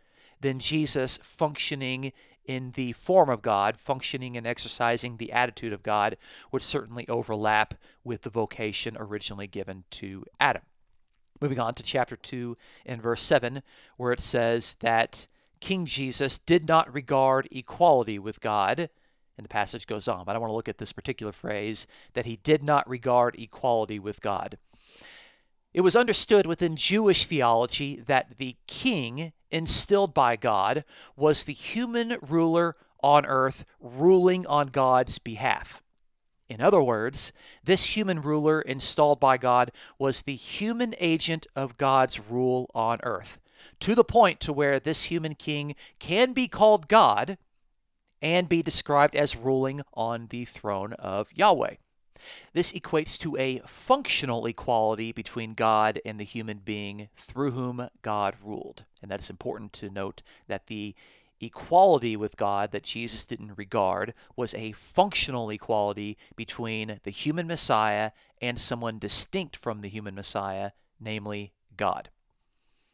then 0.41 0.57
Jesus 0.57 1.19
functioning 1.21 2.11
in 2.43 2.71
the 2.71 2.93
form 2.93 3.29
of 3.29 3.43
God, 3.43 3.77
functioning 3.77 4.35
and 4.35 4.47
exercising 4.47 5.17
the 5.17 5.31
attitude 5.31 5.73
of 5.73 5.83
God, 5.83 6.17
would 6.51 6.63
certainly 6.63 7.07
overlap 7.07 7.75
with 8.03 8.23
the 8.23 8.31
vocation 8.31 8.97
originally 8.97 9.45
given 9.45 9.83
to 9.91 10.25
Adam. 10.39 10.63
Moving 11.41 11.59
on 11.59 11.73
to 11.75 11.83
chapter 11.83 12.15
2 12.15 12.57
and 12.85 13.01
verse 13.01 13.21
7, 13.21 13.63
where 13.97 14.11
it 14.11 14.21
says 14.21 14.75
that 14.81 15.27
King 15.59 15.85
Jesus 15.85 16.37
did 16.39 16.67
not 16.67 16.93
regard 16.93 17.47
equality 17.51 18.19
with 18.19 18.41
God. 18.41 18.89
And 19.37 19.45
the 19.45 19.49
passage 19.49 19.87
goes 19.87 20.09
on, 20.09 20.25
but 20.25 20.35
I 20.35 20.39
want 20.39 20.51
to 20.51 20.55
look 20.55 20.67
at 20.67 20.79
this 20.79 20.91
particular 20.91 21.31
phrase 21.31 21.87
that 22.13 22.25
he 22.25 22.35
did 22.37 22.61
not 22.61 22.89
regard 22.89 23.39
equality 23.39 23.97
with 23.97 24.19
God. 24.19 24.57
It 25.73 25.81
was 25.81 25.95
understood 25.95 26.45
within 26.45 26.75
Jewish 26.75 27.25
theology 27.25 28.01
that 28.05 28.37
the 28.37 28.57
king 28.67 29.31
instilled 29.51 30.13
by 30.13 30.35
God 30.35 30.83
was 31.15 31.43
the 31.43 31.53
human 31.53 32.17
ruler 32.21 32.75
on 33.01 33.25
earth 33.25 33.65
ruling 33.79 34.45
on 34.47 34.67
God's 34.67 35.19
behalf. 35.19 35.81
In 36.49 36.61
other 36.61 36.81
words, 36.81 37.31
this 37.63 37.95
human 37.95 38.21
ruler 38.21 38.59
installed 38.59 39.19
by 39.19 39.37
God 39.37 39.71
was 39.99 40.23
the 40.23 40.35
human 40.35 40.95
agent 40.99 41.45
of 41.55 41.77
God's 41.77 42.19
rule 42.19 42.69
on 42.73 42.97
earth, 43.03 43.39
to 43.81 43.93
the 43.93 44.03
point 44.03 44.39
to 44.41 44.51
where 44.51 44.79
this 44.79 45.03
human 45.03 45.35
king 45.35 45.75
can 45.99 46.33
be 46.33 46.47
called 46.47 46.87
God 46.87 47.37
and 48.21 48.49
be 48.49 48.63
described 48.63 49.15
as 49.15 49.35
ruling 49.35 49.81
on 49.93 50.27
the 50.31 50.43
throne 50.45 50.93
of 50.93 51.29
Yahweh. 51.33 51.75
This 52.51 52.73
equates 52.73 53.17
to 53.19 53.37
a 53.37 53.61
functional 53.65 54.45
equality 54.45 55.11
between 55.11 55.53
God 55.53 56.01
and 56.03 56.19
the 56.19 56.25
human 56.25 56.57
being 56.57 57.09
through 57.15 57.51
whom 57.51 57.87
God 58.01 58.35
ruled. 58.43 58.83
And 59.01 59.09
that 59.09 59.21
is 59.21 59.29
important 59.29 59.71
to 59.73 59.89
note 59.89 60.21
that 60.47 60.67
the 60.67 60.95
equality 61.41 62.15
with 62.15 62.37
God 62.37 62.71
that 62.71 62.83
Jesus 62.83 63.23
didn't 63.23 63.57
regard 63.57 64.13
was 64.35 64.53
a 64.53 64.73
functional 64.73 65.49
equality 65.49 66.17
between 66.35 66.99
the 67.03 67.11
human 67.11 67.47
Messiah 67.47 68.11
and 68.41 68.59
someone 68.59 68.99
distinct 68.99 69.55
from 69.55 69.81
the 69.81 69.89
human 69.89 70.15
Messiah, 70.15 70.71
namely 70.99 71.53
God. 71.77 72.09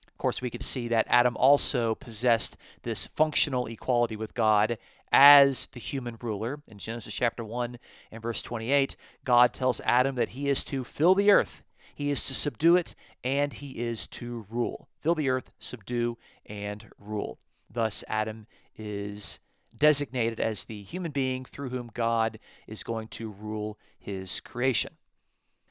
Of 0.08 0.18
course, 0.18 0.42
we 0.42 0.50
could 0.50 0.64
see 0.64 0.88
that 0.88 1.08
Adam 1.10 1.36
also 1.36 1.94
possessed 1.94 2.56
this 2.84 3.06
functional 3.06 3.66
equality 3.68 4.16
with 4.16 4.34
God 4.34 4.78
as 5.12 5.66
the 5.68 5.80
human 5.80 6.18
ruler. 6.22 6.62
In 6.68 6.78
Genesis 6.78 7.14
chapter 7.14 7.44
1 7.44 7.78
and 8.12 8.22
verse 8.22 8.42
28, 8.42 8.96
God 9.24 9.54
tells 9.54 9.82
Adam 9.82 10.16
that 10.16 10.30
he 10.30 10.48
is 10.48 10.64
to 10.66 10.84
fill 10.84 11.16
the 11.16 11.32
earth, 11.32 11.64
he 11.94 12.12
is 12.12 12.26
to 12.28 12.34
subdue 12.34 12.76
it, 12.76 12.96
and 13.24 13.54
he 13.54 13.72
is 13.72 14.08
to 14.08 14.46
rule. 14.50 14.88
Fill 15.02 15.16
the 15.16 15.30
earth, 15.30 15.52
subdue, 15.60 16.18
and 16.46 16.88
rule. 16.98 17.38
Thus, 17.76 18.04
Adam 18.08 18.48
is 18.78 19.40
designated 19.78 20.40
as 20.40 20.64
the 20.64 20.82
human 20.82 21.12
being 21.12 21.44
through 21.46 21.70
whom 21.70 21.92
God 21.94 22.40
is 22.68 22.84
going 22.84 23.10
to 23.10 23.30
rule 23.30 23.78
his 24.00 24.40
creation. 24.40 24.94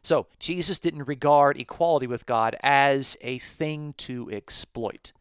So, 0.03 0.27
Jesus 0.39 0.79
didn't 0.79 1.09
regard 1.09 1.59
equality 1.59 2.07
with 2.07 2.27
God 2.27 2.57
as 2.63 3.17
a 3.23 3.39
thing 3.39 3.95
to 3.99 4.31
exploit. 4.31 5.13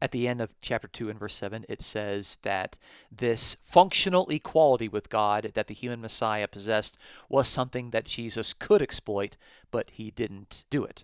At 0.00 0.12
the 0.12 0.28
end 0.28 0.40
of 0.40 0.54
chapter 0.60 0.86
2 0.86 1.10
and 1.10 1.18
verse 1.18 1.34
7, 1.34 1.66
it 1.68 1.82
says 1.82 2.38
that 2.42 2.78
this 3.10 3.56
functional 3.64 4.28
equality 4.28 4.86
with 4.86 5.08
God 5.08 5.50
that 5.54 5.66
the 5.66 5.74
human 5.74 6.00
Messiah 6.00 6.46
possessed 6.46 6.96
was 7.28 7.48
something 7.48 7.90
that 7.90 8.04
Jesus 8.04 8.54
could 8.54 8.80
exploit, 8.80 9.36
but 9.72 9.90
he 9.90 10.12
didn't 10.12 10.62
do 10.70 10.84
it. 10.84 11.02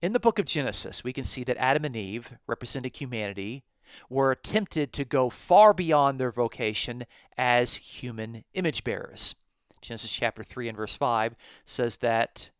In 0.00 0.14
the 0.14 0.20
book 0.20 0.38
of 0.38 0.46
Genesis, 0.46 1.04
we 1.04 1.12
can 1.12 1.24
see 1.24 1.44
that 1.44 1.58
Adam 1.58 1.84
and 1.84 1.94
Eve, 1.94 2.32
representing 2.46 2.92
humanity, 2.94 3.64
were 4.08 4.34
tempted 4.34 4.92
to 4.92 5.04
go 5.04 5.30
far 5.30 5.72
beyond 5.72 6.18
their 6.18 6.30
vocation 6.30 7.04
as 7.36 7.76
human 7.76 8.44
image 8.54 8.84
bearers. 8.84 9.34
Genesis 9.80 10.12
chapter 10.12 10.42
3 10.42 10.68
and 10.68 10.76
verse 10.76 10.94
5 10.94 11.34
says 11.64 11.98
that 11.98 12.50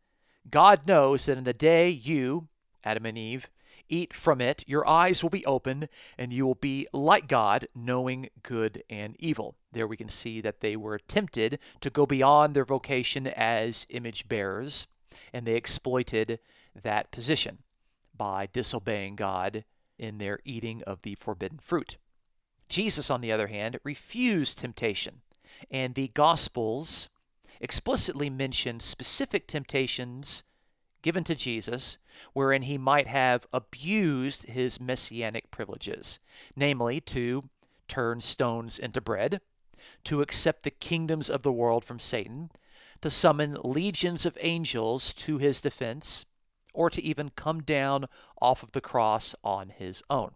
God 0.49 0.87
knows 0.87 1.25
that 1.25 1.37
in 1.37 1.43
the 1.43 1.53
day 1.53 1.89
you, 1.89 2.47
Adam 2.83 3.05
and 3.05 3.17
Eve, 3.17 3.49
eat 3.89 4.13
from 4.13 4.41
it, 4.41 4.63
your 4.67 4.87
eyes 4.87 5.21
will 5.21 5.29
be 5.29 5.45
open, 5.45 5.87
and 6.17 6.31
you 6.31 6.45
will 6.45 6.55
be 6.55 6.87
like 6.93 7.27
God, 7.27 7.67
knowing 7.75 8.29
good 8.41 8.83
and 8.89 9.15
evil. 9.19 9.55
There 9.71 9.85
we 9.85 9.97
can 9.97 10.09
see 10.09 10.41
that 10.41 10.61
they 10.61 10.75
were 10.75 10.97
tempted 10.97 11.59
to 11.81 11.89
go 11.89 12.05
beyond 12.05 12.55
their 12.55 12.65
vocation 12.65 13.27
as 13.27 13.85
image 13.89 14.27
bearers, 14.27 14.87
and 15.33 15.45
they 15.45 15.55
exploited 15.55 16.39
that 16.81 17.11
position 17.11 17.59
by 18.15 18.47
disobeying 18.51 19.15
God 19.15 19.65
in 20.01 20.17
their 20.17 20.39
eating 20.43 20.81
of 20.83 21.03
the 21.03 21.15
forbidden 21.15 21.59
fruit. 21.59 21.97
Jesus, 22.67 23.09
on 23.09 23.21
the 23.21 23.31
other 23.31 23.47
hand, 23.47 23.79
refused 23.83 24.57
temptation, 24.57 25.21
and 25.69 25.93
the 25.93 26.09
Gospels 26.09 27.09
explicitly 27.59 28.29
mention 28.29 28.79
specific 28.79 29.47
temptations 29.47 30.43
given 31.01 31.23
to 31.23 31.35
Jesus 31.35 31.97
wherein 32.33 32.63
he 32.63 32.77
might 32.77 33.07
have 33.07 33.45
abused 33.53 34.45
his 34.45 34.79
messianic 34.79 35.51
privileges, 35.51 36.19
namely 36.55 36.99
to 37.01 37.49
turn 37.87 38.21
stones 38.21 38.79
into 38.79 39.01
bread, 39.01 39.41
to 40.03 40.21
accept 40.21 40.63
the 40.63 40.71
kingdoms 40.71 41.29
of 41.29 41.43
the 41.43 41.51
world 41.51 41.83
from 41.83 41.99
Satan, 41.99 42.49
to 43.01 43.09
summon 43.09 43.57
legions 43.63 44.25
of 44.25 44.37
angels 44.41 45.13
to 45.13 45.37
his 45.37 45.61
defense, 45.61 46.25
or 46.73 46.89
to 46.89 47.03
even 47.03 47.31
come 47.35 47.61
down 47.61 48.07
off 48.41 48.63
of 48.63 48.71
the 48.71 48.81
cross 48.81 49.35
on 49.43 49.69
his 49.69 50.03
own. 50.09 50.31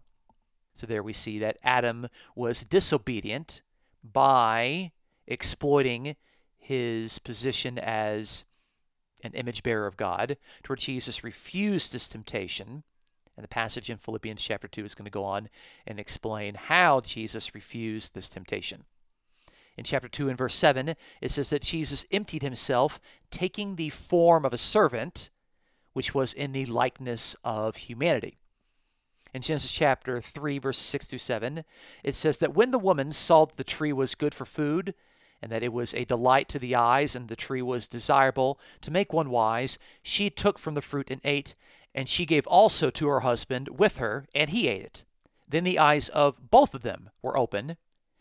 So 0.74 0.86
there 0.86 1.02
we 1.02 1.12
see 1.12 1.38
that 1.38 1.58
Adam 1.62 2.08
was 2.34 2.62
disobedient 2.62 3.62
by 4.02 4.92
exploiting 5.26 6.16
his 6.58 7.18
position 7.18 7.78
as 7.78 8.44
an 9.22 9.32
image 9.32 9.62
bearer 9.62 9.86
of 9.86 9.96
God, 9.96 10.36
to 10.62 10.68
where 10.68 10.76
Jesus 10.76 11.24
refused 11.24 11.92
this 11.92 12.08
temptation. 12.08 12.82
And 13.36 13.44
the 13.44 13.48
passage 13.48 13.90
in 13.90 13.98
Philippians 13.98 14.42
chapter 14.42 14.68
2 14.68 14.84
is 14.84 14.94
going 14.94 15.04
to 15.04 15.10
go 15.10 15.24
on 15.24 15.48
and 15.86 15.98
explain 15.98 16.54
how 16.54 17.00
Jesus 17.00 17.54
refused 17.54 18.14
this 18.14 18.28
temptation. 18.28 18.84
In 19.76 19.84
chapter 19.84 20.08
2 20.08 20.28
and 20.28 20.38
verse 20.38 20.54
7, 20.54 20.94
it 21.20 21.30
says 21.30 21.50
that 21.50 21.62
Jesus 21.62 22.06
emptied 22.10 22.42
himself, 22.42 22.98
taking 23.30 23.76
the 23.76 23.90
form 23.90 24.44
of 24.44 24.54
a 24.54 24.58
servant, 24.58 25.30
which 25.96 26.14
was 26.14 26.34
in 26.34 26.52
the 26.52 26.66
likeness 26.66 27.34
of 27.42 27.76
humanity. 27.76 28.36
In 29.32 29.40
Genesis 29.40 29.72
chapter 29.72 30.20
3, 30.20 30.58
verses 30.58 30.84
6 30.84 31.06
through 31.06 31.20
7, 31.20 31.64
it 32.04 32.14
says 32.14 32.36
that 32.36 32.52
when 32.52 32.70
the 32.70 32.78
woman 32.78 33.12
saw 33.12 33.46
that 33.46 33.56
the 33.56 33.64
tree 33.64 33.94
was 33.94 34.14
good 34.14 34.34
for 34.34 34.44
food, 34.44 34.92
and 35.40 35.50
that 35.50 35.62
it 35.62 35.72
was 35.72 35.94
a 35.94 36.04
delight 36.04 36.50
to 36.50 36.58
the 36.58 36.74
eyes, 36.74 37.16
and 37.16 37.28
the 37.28 37.34
tree 37.34 37.62
was 37.62 37.88
desirable 37.88 38.60
to 38.82 38.90
make 38.90 39.14
one 39.14 39.30
wise, 39.30 39.78
she 40.02 40.28
took 40.28 40.58
from 40.58 40.74
the 40.74 40.82
fruit 40.82 41.10
and 41.10 41.22
ate, 41.24 41.54
and 41.94 42.10
she 42.10 42.26
gave 42.26 42.46
also 42.46 42.90
to 42.90 43.08
her 43.08 43.20
husband 43.20 43.70
with 43.78 43.96
her, 43.96 44.26
and 44.34 44.50
he 44.50 44.68
ate 44.68 44.82
it. 44.82 45.04
Then 45.48 45.64
the 45.64 45.78
eyes 45.78 46.10
of 46.10 46.50
both 46.50 46.74
of 46.74 46.82
them 46.82 47.08
were 47.22 47.38
open, 47.38 47.78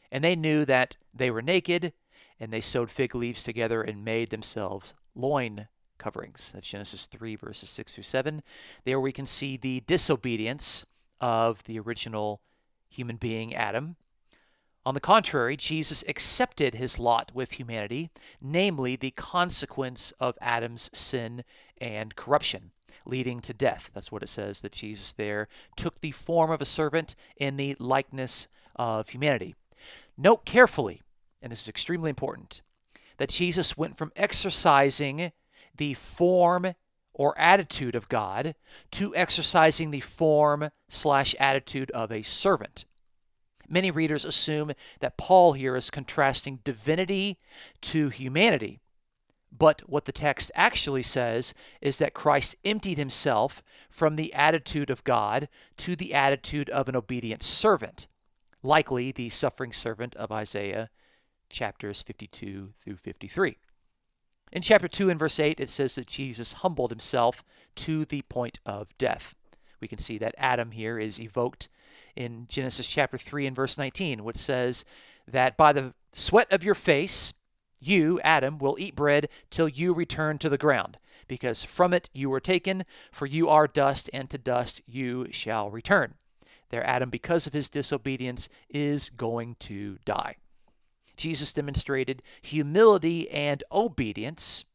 and 0.10 0.24
they 0.24 0.38
knew 0.38 0.63
that 0.63 0.96
they 1.13 1.29
were 1.29 1.41
naked, 1.41 1.91
and 2.39 2.53
they 2.53 2.62
sewed 2.62 2.89
fig 2.89 3.13
leaves 3.13 3.44
together 3.44 3.82
and 3.82 4.05
made 4.05 4.29
themselves 4.29 4.94
loin 5.13 5.67
coverings. 6.06 6.52
That's 6.52 6.68
Genesis 6.68 7.08
3, 7.08 7.36
verses 7.36 7.68
6 7.72 7.96
through 7.96 8.04
7. 8.04 8.44
There 8.84 9.00
we 9.00 9.12
can 9.12 9.26
see 9.26 9.58
the 9.58 9.82
disobedience 9.88 10.86
of 11.20 11.64
the 11.64 11.80
original 11.80 12.42
human 12.88 13.16
being, 13.16 13.56
Adam. 13.56 13.96
On 14.86 14.94
the 14.94 15.00
contrary, 15.00 15.58
Jesus 15.58 16.04
accepted 16.08 16.76
his 16.76 17.00
lot 17.00 17.32
with 17.34 17.54
humanity, 17.54 18.12
namely 18.40 18.96
the 18.96 19.10
consequence 19.10 20.14
of 20.20 20.38
Adam's 20.40 20.92
sin 20.94 21.44
and 21.82 22.16
corruption, 22.16 22.70
leading 23.04 23.40
to 23.40 23.52
death. 23.52 23.90
That's 23.96 24.12
what 24.12 24.22
it 24.22 24.30
says 24.30 24.62
that 24.62 24.74
Jesus 24.74 25.12
there 25.12 25.48
took 25.76 26.02
the 26.02 26.12
form 26.12 26.52
of 26.52 26.62
a 26.62 26.66
servant 26.66 27.16
in 27.36 27.58
the 27.58 27.76
likeness 27.80 28.48
of 28.76 29.10
humanity. 29.10 29.56
Note 30.20 30.46
carefully, 30.46 31.02
and 31.42 31.52
this 31.52 31.64
is 31.64 31.68
extremely 31.68 32.12
important, 32.12 32.62
that 33.18 33.30
Jesus 33.30 33.76
went 33.76 33.98
from 33.98 34.12
exercising 34.16 35.32
the 35.77 35.94
form 35.94 36.74
or 37.13 37.38
attitude 37.39 37.96
of 37.96 38.10
God 38.10 38.55
to 38.91 39.15
exercising 39.15 39.91
the 39.91 40.01
form 40.01 40.70
slash 40.89 41.36
attitude 41.39 41.89
of 41.91 42.12
a 42.12 42.22
servant. 42.22 42.86
Many 43.67 43.89
readers 43.89 44.25
assume 44.25 44.74
that 45.00 45.17
Paul 45.17 45.53
here 45.53 45.75
is 45.75 45.89
contrasting 45.89 46.60
divinity 46.63 47.39
to 47.82 48.10
humanity. 48.10 48.79
But 49.58 49.89
what 49.89 50.05
the 50.05 50.12
text 50.12 50.51
actually 50.53 51.01
says 51.01 51.53
is 51.82 51.98
that 52.00 52.13
Christ 52.13 52.55
emptied 52.65 52.98
himself 52.98 53.63
from 53.89 54.17
the 54.17 54.34
attitude 54.34 54.89
of 54.89 55.03
God 55.03 55.48
to 55.77 55.96
the 55.96 56.13
attitude 56.13 56.70
of 56.70 56.89
an 56.89 56.96
obedient 56.96 57.41
servant, 57.41 58.08
likely 58.62 59.12
the 59.12 59.29
suffering 59.29 59.72
servant 59.72 60.15
of 60.15 60.32
Isaiah 60.32 60.89
chapters 61.50 62.01
52 62.01 62.74
through 62.79 62.98
53. 62.98 63.58
In 64.52 64.62
chapter 64.62 64.88
2 64.88 65.10
and 65.10 65.20
verse 65.20 65.40
8, 65.40 65.60
it 65.60 65.70
says 65.70 65.96
that 65.96 66.08
Jesus 66.08 66.54
humbled 66.54 66.92
himself 66.92 67.44
to 67.75 68.06
the 68.06 68.22
point 68.24 68.60
of 68.66 68.98
death. 68.98 69.36
We 69.82 69.88
can 69.88 69.98
see 69.98 70.18
that 70.20 70.36
Adam 70.38 70.72
here 70.72 70.98
is 70.98 71.20
evoked 71.20 71.68
in 72.16 72.46
Genesis 72.48 72.88
chapter 72.88 73.18
3 73.18 73.48
and 73.48 73.56
verse 73.56 73.78
19, 73.78 74.24
which 74.24 74.38
says 74.38 74.86
that 75.28 75.58
by 75.58 75.74
the 75.74 75.94
sweat 76.14 76.52
of 76.52 76.64
your 76.64 76.75
face, 76.75 77.34
you, 77.80 78.20
Adam, 78.22 78.58
will 78.58 78.78
eat 78.80 78.96
bread 78.96 79.28
till 79.50 79.68
you 79.68 79.94
return 79.94 80.38
to 80.40 80.50
the 80.50 80.58
ground, 80.58 80.98
because 81.28 81.64
from 81.64 81.94
it 81.94 82.10
you 82.14 82.30
were 82.30 82.40
taken, 82.40 82.86
for 83.12 83.25
you 83.25 83.50
are 83.50 83.68
dust, 83.68 84.10
and 84.14 84.30
to 84.30 84.38
dust 84.38 84.82
you 84.88 85.28
shall 85.32 85.70
return. 85.70 86.16
There, 86.70 86.88
Adam, 86.88 87.10
because 87.10 87.46
of 87.46 87.54
his 87.54 87.70
disobedience, 87.70 88.50
is 88.70 89.10
going 89.10 89.56
to 89.60 89.98
die. 90.06 90.38
Jesus 91.16 91.54
demonstrated 91.54 92.22
humility 92.42 93.30
and 93.30 93.64
obedience. 93.72 94.66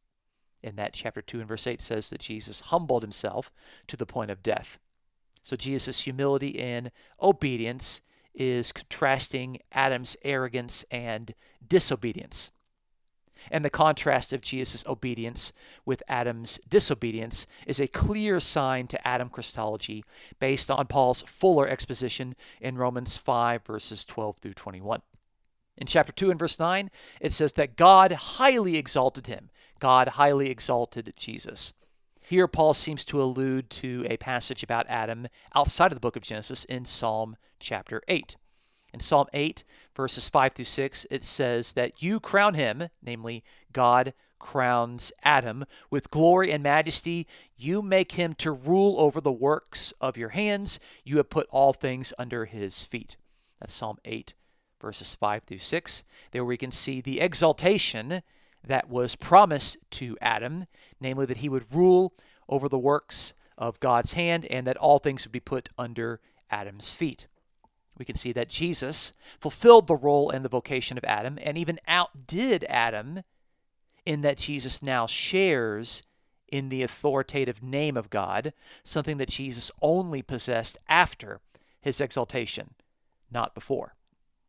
In 0.63 0.75
that 0.75 0.93
chapter 0.93 1.21
2 1.21 1.39
and 1.39 1.47
verse 1.47 1.65
8 1.65 1.81
says 1.81 2.09
that 2.09 2.21
Jesus 2.21 2.61
humbled 2.61 3.03
himself 3.03 3.51
to 3.87 3.97
the 3.97 4.05
point 4.05 4.31
of 4.31 4.43
death. 4.43 4.77
So 5.43 5.55
Jesus' 5.55 6.01
humility 6.01 6.59
and 6.59 6.91
obedience 7.21 8.01
is 8.33 8.71
contrasting 8.71 9.59
Adam's 9.71 10.15
arrogance 10.23 10.85
and 10.91 11.33
disobedience. 11.67 12.51
And 13.49 13.65
the 13.65 13.71
contrast 13.71 14.33
of 14.33 14.41
Jesus' 14.41 14.85
obedience 14.85 15.51
with 15.83 16.03
Adam's 16.07 16.59
disobedience 16.69 17.47
is 17.65 17.79
a 17.79 17.87
clear 17.87 18.39
sign 18.39 18.87
to 18.87 19.07
Adam 19.07 19.29
Christology 19.29 20.03
based 20.39 20.69
on 20.69 20.85
Paul's 20.85 21.21
fuller 21.23 21.67
exposition 21.67 22.35
in 22.59 22.77
Romans 22.77 23.17
5, 23.17 23.65
verses 23.65 24.05
12 24.05 24.37
through 24.37 24.53
21. 24.53 25.01
In 25.81 25.87
chapter 25.87 26.11
2 26.11 26.29
and 26.29 26.37
verse 26.37 26.59
9, 26.59 26.91
it 27.19 27.33
says 27.33 27.53
that 27.53 27.75
God 27.75 28.11
highly 28.11 28.77
exalted 28.77 29.25
him. 29.25 29.49
God 29.79 30.09
highly 30.09 30.51
exalted 30.51 31.11
Jesus. 31.17 31.73
Here, 32.21 32.47
Paul 32.47 32.75
seems 32.75 33.03
to 33.05 33.19
allude 33.19 33.71
to 33.71 34.05
a 34.07 34.17
passage 34.17 34.61
about 34.61 34.85
Adam 34.87 35.27
outside 35.55 35.87
of 35.87 35.95
the 35.95 35.99
book 35.99 36.15
of 36.15 36.21
Genesis 36.21 36.65
in 36.65 36.85
Psalm 36.85 37.35
chapter 37.59 38.03
8. 38.07 38.35
In 38.93 38.99
Psalm 38.99 39.25
8, 39.33 39.63
verses 39.95 40.29
5 40.29 40.53
through 40.53 40.65
6, 40.65 41.07
it 41.09 41.23
says 41.23 41.73
that 41.73 42.03
you 42.03 42.19
crown 42.19 42.53
him, 42.53 42.89
namely, 43.01 43.43
God 43.73 44.13
crowns 44.37 45.11
Adam, 45.23 45.65
with 45.89 46.11
glory 46.11 46.51
and 46.51 46.61
majesty. 46.61 47.25
You 47.57 47.81
make 47.81 48.11
him 48.11 48.35
to 48.35 48.51
rule 48.51 48.99
over 48.99 49.19
the 49.19 49.31
works 49.31 49.95
of 49.99 50.15
your 50.15 50.29
hands. 50.29 50.79
You 51.03 51.17
have 51.17 51.31
put 51.31 51.47
all 51.49 51.73
things 51.73 52.13
under 52.19 52.45
his 52.45 52.83
feet. 52.83 53.17
That's 53.59 53.73
Psalm 53.73 53.97
8, 54.05 54.35
verses 54.81 55.15
5 55.15 55.43
through 55.43 55.59
6. 55.59 56.03
There 56.31 56.43
we 56.43 56.57
can 56.57 56.71
see 56.71 56.99
the 56.99 57.21
exaltation 57.21 58.23
that 58.65 58.89
was 58.89 59.15
promised 59.15 59.77
to 59.91 60.17
Adam, 60.21 60.65
namely 60.99 61.25
that 61.25 61.37
he 61.37 61.49
would 61.49 61.73
rule 61.73 62.13
over 62.49 62.67
the 62.67 62.77
works 62.79 63.33
of 63.57 63.79
God's 63.79 64.13
hand 64.13 64.45
and 64.45 64.67
that 64.67 64.77
all 64.77 64.99
things 64.99 65.25
would 65.25 65.31
be 65.31 65.39
put 65.39 65.69
under 65.77 66.19
Adam's 66.49 66.93
feet. 66.93 67.27
We 67.97 68.05
can 68.05 68.15
see 68.15 68.31
that 68.33 68.49
Jesus 68.49 69.13
fulfilled 69.39 69.87
the 69.87 69.95
role 69.95 70.29
and 70.29 70.43
the 70.43 70.49
vocation 70.49 70.97
of 70.97 71.03
Adam 71.03 71.37
and 71.41 71.57
even 71.57 71.79
outdid 71.87 72.65
Adam 72.67 73.21
in 74.05 74.21
that 74.21 74.37
Jesus 74.37 74.81
now 74.81 75.05
shares 75.05 76.03
in 76.47 76.69
the 76.69 76.83
authoritative 76.83 77.63
name 77.63 77.95
of 77.95 78.09
God, 78.09 78.53
something 78.83 79.17
that 79.17 79.29
Jesus 79.29 79.71
only 79.81 80.21
possessed 80.21 80.77
after 80.89 81.39
his 81.79 82.01
exaltation, 82.01 82.71
not 83.31 83.55
before. 83.55 83.95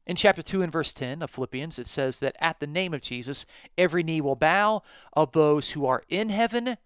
In 0.06 0.16
chapter 0.16 0.42
2 0.42 0.62
and 0.62 0.72
verse 0.72 0.92
10 0.92 1.22
of 1.22 1.30
Philippians, 1.30 1.78
it 1.78 1.86
says 1.86 2.20
that 2.20 2.36
at 2.40 2.58
the 2.58 2.66
name 2.66 2.92
of 2.92 3.02
Jesus, 3.02 3.46
every 3.78 4.02
knee 4.02 4.20
will 4.20 4.34
bow 4.34 4.82
of 5.12 5.32
those 5.32 5.70
who 5.70 5.86
are 5.86 6.02
in 6.08 6.28
heaven, 6.28 6.76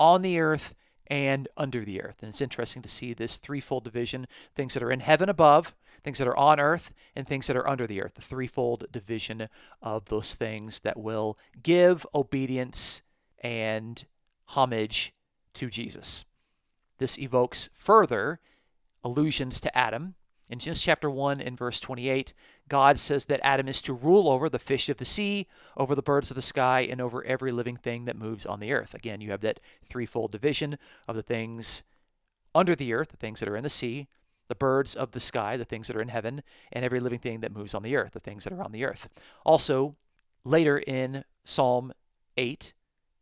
on 0.00 0.22
the 0.22 0.40
earth, 0.40 0.74
and 1.06 1.48
under 1.56 1.84
the 1.84 2.00
earth. 2.00 2.16
And 2.22 2.30
it's 2.30 2.40
interesting 2.40 2.80
to 2.80 2.88
see 2.88 3.12
this 3.12 3.36
threefold 3.36 3.84
division 3.84 4.26
things 4.54 4.72
that 4.72 4.82
are 4.82 4.90
in 4.90 5.00
heaven 5.00 5.28
above, 5.28 5.74
things 6.02 6.16
that 6.18 6.28
are 6.28 6.36
on 6.36 6.58
earth, 6.58 6.94
and 7.14 7.26
things 7.26 7.46
that 7.46 7.56
are 7.56 7.68
under 7.68 7.86
the 7.86 8.00
earth. 8.00 8.14
The 8.14 8.22
threefold 8.22 8.86
division 8.90 9.48
of 9.82 10.06
those 10.06 10.34
things 10.34 10.80
that 10.80 10.96
will 10.96 11.36
give 11.62 12.06
obedience 12.14 13.02
and 13.40 14.02
homage 14.46 15.12
to 15.54 15.68
Jesus. 15.68 16.24
This 16.96 17.18
evokes 17.18 17.68
further 17.74 18.40
allusions 19.04 19.60
to 19.60 19.76
Adam 19.76 20.14
in 20.52 20.58
Genesis 20.58 20.84
chapter 20.84 21.08
1 21.08 21.40
and 21.40 21.56
verse 21.56 21.80
28, 21.80 22.34
God 22.68 22.98
says 22.98 23.24
that 23.24 23.40
Adam 23.42 23.68
is 23.68 23.80
to 23.82 23.94
rule 23.94 24.28
over 24.28 24.50
the 24.50 24.58
fish 24.58 24.90
of 24.90 24.98
the 24.98 25.04
sea, 25.06 25.46
over 25.78 25.94
the 25.94 26.02
birds 26.02 26.30
of 26.30 26.34
the 26.34 26.42
sky, 26.42 26.80
and 26.82 27.00
over 27.00 27.24
every 27.24 27.50
living 27.50 27.78
thing 27.78 28.04
that 28.04 28.18
moves 28.18 28.44
on 28.44 28.60
the 28.60 28.70
earth. 28.70 28.92
Again, 28.92 29.22
you 29.22 29.30
have 29.30 29.40
that 29.40 29.60
threefold 29.82 30.30
division 30.30 30.76
of 31.08 31.16
the 31.16 31.22
things 31.22 31.82
under 32.54 32.74
the 32.74 32.92
earth, 32.92 33.08
the 33.08 33.16
things 33.16 33.40
that 33.40 33.48
are 33.48 33.56
in 33.56 33.64
the 33.64 33.70
sea, 33.70 34.08
the 34.48 34.54
birds 34.54 34.94
of 34.94 35.12
the 35.12 35.20
sky, 35.20 35.56
the 35.56 35.64
things 35.64 35.86
that 35.86 35.96
are 35.96 36.02
in 36.02 36.08
heaven, 36.08 36.42
and 36.70 36.84
every 36.84 37.00
living 37.00 37.18
thing 37.18 37.40
that 37.40 37.56
moves 37.56 37.74
on 37.74 37.82
the 37.82 37.96
earth, 37.96 38.12
the 38.12 38.20
things 38.20 38.44
that 38.44 38.52
are 38.52 38.62
on 38.62 38.72
the 38.72 38.84
earth. 38.84 39.08
Also, 39.46 39.96
later 40.44 40.76
in 40.78 41.24
Psalm 41.44 41.94
8, 42.36 42.74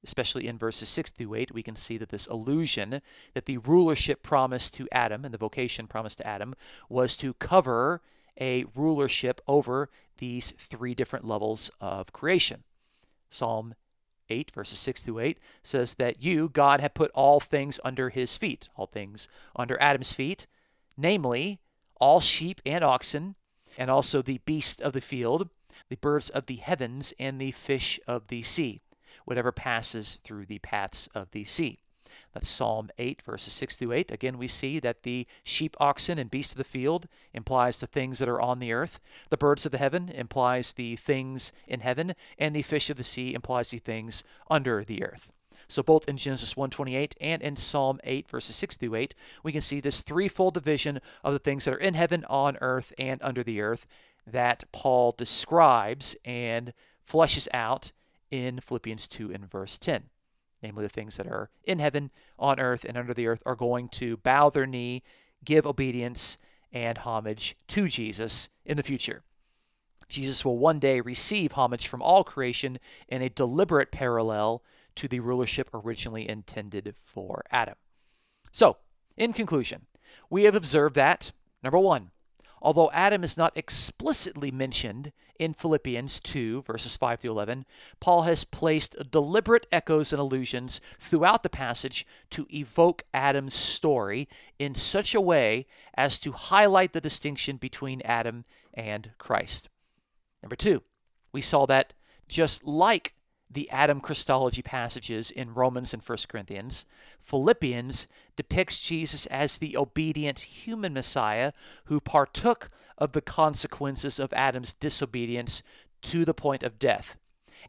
especially 0.04 0.46
in 0.46 0.58
verses 0.58 0.88
6 0.88 1.10
through 1.10 1.34
8, 1.34 1.52
we 1.52 1.62
can 1.62 1.76
see 1.76 1.98
that 1.98 2.08
this 2.08 2.26
illusion 2.26 3.02
that 3.34 3.46
the 3.46 3.58
rulership 3.58 4.22
promised 4.22 4.74
to 4.74 4.88
Adam 4.90 5.24
and 5.24 5.34
the 5.34 5.38
vocation 5.38 5.86
promised 5.86 6.18
to 6.18 6.26
Adam 6.26 6.54
was 6.88 7.16
to 7.16 7.34
cover 7.34 8.00
a 8.40 8.64
rulership 8.74 9.40
over 9.46 9.90
these 10.18 10.52
three 10.52 10.94
different 10.94 11.26
levels 11.26 11.70
of 11.80 12.12
creation. 12.12 12.64
Psalm 13.30 13.74
8, 14.28 14.50
verses 14.52 14.78
6 14.78 15.02
through 15.02 15.18
8 15.18 15.38
says 15.62 15.94
that 15.94 16.22
you, 16.22 16.48
God, 16.48 16.80
have 16.80 16.94
put 16.94 17.10
all 17.12 17.40
things 17.40 17.78
under 17.84 18.08
his 18.08 18.36
feet, 18.36 18.68
all 18.76 18.86
things 18.86 19.28
under 19.54 19.80
Adam's 19.80 20.14
feet, 20.14 20.46
namely 20.96 21.60
all 22.00 22.20
sheep 22.20 22.60
and 22.64 22.82
oxen, 22.82 23.34
and 23.76 23.90
also 23.90 24.22
the 24.22 24.40
beast 24.46 24.80
of 24.80 24.92
the 24.94 25.00
field, 25.00 25.50
the 25.88 25.96
birds 25.96 26.30
of 26.30 26.46
the 26.46 26.56
heavens, 26.56 27.12
and 27.18 27.40
the 27.40 27.50
fish 27.50 28.00
of 28.06 28.28
the 28.28 28.42
sea 28.42 28.80
whatever 29.30 29.52
passes 29.52 30.18
through 30.24 30.44
the 30.44 30.58
paths 30.58 31.08
of 31.14 31.30
the 31.30 31.44
sea. 31.44 31.78
That's 32.34 32.48
Psalm 32.48 32.90
8, 32.98 33.22
verses 33.22 33.54
6 33.54 33.76
through 33.76 33.92
8. 33.92 34.10
Again, 34.10 34.38
we 34.38 34.48
see 34.48 34.80
that 34.80 35.04
the 35.04 35.24
sheep, 35.44 35.76
oxen, 35.78 36.18
and 36.18 36.28
beasts 36.28 36.52
of 36.52 36.58
the 36.58 36.64
field 36.64 37.06
implies 37.32 37.78
the 37.78 37.86
things 37.86 38.18
that 38.18 38.28
are 38.28 38.40
on 38.40 38.58
the 38.58 38.72
earth. 38.72 38.98
The 39.28 39.36
birds 39.36 39.64
of 39.64 39.70
the 39.70 39.78
heaven 39.78 40.08
implies 40.08 40.72
the 40.72 40.96
things 40.96 41.52
in 41.68 41.80
heaven, 41.80 42.14
and 42.38 42.54
the 42.54 42.62
fish 42.62 42.90
of 42.90 42.96
the 42.96 43.04
sea 43.04 43.32
implies 43.32 43.70
the 43.70 43.78
things 43.78 44.24
under 44.50 44.82
the 44.82 45.04
earth. 45.04 45.30
So 45.68 45.84
both 45.84 46.08
in 46.08 46.16
Genesis 46.16 46.54
1:28 46.56 47.14
and 47.20 47.40
in 47.40 47.54
Psalm 47.54 48.00
8 48.02 48.28
verses 48.28 48.56
6 48.56 48.76
through 48.76 48.96
8, 48.96 49.14
we 49.44 49.52
can 49.52 49.60
see 49.60 49.78
this 49.78 50.00
threefold 50.00 50.54
division 50.54 51.00
of 51.22 51.32
the 51.32 51.38
things 51.38 51.64
that 51.64 51.74
are 51.74 51.78
in 51.78 51.94
heaven, 51.94 52.24
on 52.24 52.58
earth, 52.60 52.92
and 52.98 53.22
under 53.22 53.44
the 53.44 53.60
earth 53.60 53.86
that 54.26 54.64
Paul 54.72 55.12
describes 55.12 56.16
and 56.24 56.72
fleshes 57.08 57.46
out 57.54 57.92
in 58.30 58.60
Philippians 58.60 59.06
2 59.08 59.32
and 59.32 59.50
verse 59.50 59.78
10. 59.78 60.04
Namely, 60.62 60.82
the 60.82 60.90
things 60.90 61.16
that 61.16 61.26
are 61.26 61.50
in 61.64 61.78
heaven, 61.78 62.10
on 62.38 62.60
earth, 62.60 62.84
and 62.86 62.96
under 62.96 63.14
the 63.14 63.26
earth 63.26 63.42
are 63.46 63.56
going 63.56 63.88
to 63.88 64.18
bow 64.18 64.50
their 64.50 64.66
knee, 64.66 65.02
give 65.44 65.66
obedience 65.66 66.36
and 66.72 66.98
homage 66.98 67.56
to 67.68 67.88
Jesus 67.88 68.50
in 68.64 68.76
the 68.76 68.82
future. 68.82 69.22
Jesus 70.08 70.44
will 70.44 70.58
one 70.58 70.78
day 70.78 71.00
receive 71.00 71.52
homage 71.52 71.86
from 71.86 72.02
all 72.02 72.24
creation 72.24 72.78
in 73.08 73.22
a 73.22 73.30
deliberate 73.30 73.90
parallel 73.90 74.62
to 74.96 75.08
the 75.08 75.20
rulership 75.20 75.70
originally 75.72 76.28
intended 76.28 76.94
for 76.98 77.44
Adam. 77.50 77.76
So, 78.52 78.78
in 79.16 79.32
conclusion, 79.32 79.86
we 80.28 80.44
have 80.44 80.54
observed 80.54 80.96
that, 80.96 81.32
number 81.62 81.78
one, 81.78 82.10
although 82.60 82.90
Adam 82.92 83.22
is 83.22 83.38
not 83.38 83.56
explicitly 83.56 84.50
mentioned 84.50 85.12
in 85.40 85.54
Philippians 85.54 86.20
2, 86.20 86.62
verses 86.62 86.98
5 86.98 87.20
through 87.20 87.30
11, 87.30 87.64
Paul 87.98 88.22
has 88.22 88.44
placed 88.44 89.10
deliberate 89.10 89.66
echoes 89.72 90.12
and 90.12 90.20
allusions 90.20 90.82
throughout 90.98 91.42
the 91.42 91.48
passage 91.48 92.06
to 92.28 92.46
evoke 92.54 93.04
Adam's 93.14 93.54
story 93.54 94.28
in 94.58 94.74
such 94.74 95.14
a 95.14 95.20
way 95.20 95.66
as 95.94 96.18
to 96.18 96.32
highlight 96.32 96.92
the 96.92 97.00
distinction 97.00 97.56
between 97.56 98.02
Adam 98.02 98.44
and 98.74 99.12
Christ. 99.16 99.70
Number 100.42 100.56
two, 100.56 100.82
we 101.32 101.40
saw 101.40 101.64
that 101.64 101.94
just 102.28 102.66
like 102.66 103.14
the 103.50 103.68
Adam 103.70 104.02
Christology 104.02 104.60
passages 104.60 105.30
in 105.30 105.54
Romans 105.54 105.94
and 105.94 106.02
1 106.02 106.18
Corinthians, 106.28 106.84
Philippians 107.18 108.06
depicts 108.36 108.76
Jesus 108.76 109.24
as 109.26 109.56
the 109.56 109.74
obedient 109.74 110.40
human 110.40 110.92
Messiah 110.92 111.52
who 111.86 111.98
partook 111.98 112.68
of 113.00 113.12
the 113.12 113.20
consequences 113.20 114.20
of 114.20 114.32
Adam's 114.32 114.72
disobedience 114.72 115.62
to 116.02 116.24
the 116.24 116.34
point 116.34 116.62
of 116.62 116.78
death. 116.78 117.16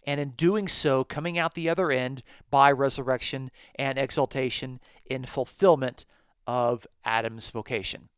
And 0.05 0.19
in 0.19 0.31
doing 0.31 0.67
so, 0.67 1.03
coming 1.03 1.37
out 1.37 1.53
the 1.53 1.69
other 1.69 1.91
end 1.91 2.23
by 2.49 2.71
resurrection 2.71 3.51
and 3.75 3.97
exaltation 3.97 4.79
in 5.05 5.25
fulfillment 5.25 6.05
of 6.47 6.87
Adam's 7.03 7.49
vocation. 7.49 8.09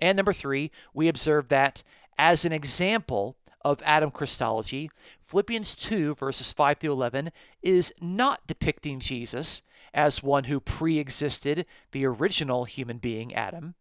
And 0.00 0.16
number 0.16 0.32
three, 0.32 0.70
we 0.94 1.08
observe 1.08 1.48
that 1.48 1.82
as 2.18 2.44
an 2.44 2.52
example 2.52 3.36
of 3.64 3.82
Adam 3.84 4.10
Christology, 4.10 4.90
Philippians 5.22 5.74
2, 5.74 6.16
verses 6.16 6.52
5 6.52 6.78
through 6.78 6.92
11, 6.92 7.30
is 7.62 7.92
not 8.00 8.46
depicting 8.46 9.00
Jesus 9.00 9.62
as 9.94 10.22
one 10.22 10.44
who 10.44 10.58
pre 10.58 10.98
existed 10.98 11.66
the 11.92 12.04
original 12.04 12.64
human 12.64 12.98
being, 12.98 13.34
Adam. 13.34 13.74